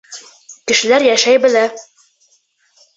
[0.71, 1.65] Кешеләр йәшәй белә.